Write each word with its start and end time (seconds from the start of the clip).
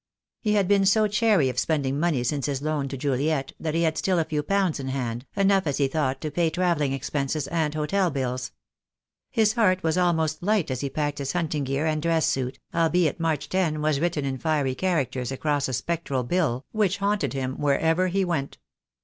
He 0.39 0.53
had 0.53 0.67
been 0.67 0.83
so 0.87 1.07
chary 1.07 1.47
of 1.47 1.59
spending 1.59 1.99
money 1.99 2.23
since 2.23 2.47
his 2.47 2.63
loan 2.63 2.87
to 2.87 2.97
Juliet 2.97 3.53
that 3.59 3.75
he 3.75 3.83
had 3.83 3.99
still 3.99 4.17
a 4.17 4.25
few 4.25 4.41
pounds 4.41 4.79
in 4.79 4.87
hand, 4.87 5.27
enough 5.35 5.67
as 5.67 5.77
he 5.77 5.87
thought 5.87 6.19
to 6.21 6.31
pay 6.31 6.49
travelling 6.49 6.91
expenses 6.91 7.47
and 7.49 7.75
hotel 7.75 8.09
bills. 8.09 8.51
His 9.29 9.53
heart 9.53 9.83
was 9.83 9.99
almost 9.99 10.41
light 10.41 10.71
as 10.71 10.81
he 10.81 10.89
packed 10.89 11.19
his 11.19 11.33
hunting 11.33 11.65
gear 11.65 11.85
and 11.85 12.01
dress 12.01 12.25
suit, 12.25 12.57
albeit 12.73 12.87
8 12.87 12.89
THE 12.89 12.89
DAY 12.89 12.97
WILL 12.97 13.13
COME. 13.13 13.21
March 13.21 13.49
10 13.49 13.81
was 13.83 13.99
written 13.99 14.25
in 14.25 14.37
fiery 14.39 14.73
characters 14.73 15.31
across 15.31 15.67
a 15.67 15.73
spectral 15.73 16.23
bill 16.23 16.65
which 16.71 16.97
haunted 16.97 17.33
him 17.33 17.59
wherever 17.59 18.07
he 18.07 18.25
went. 18.25 18.57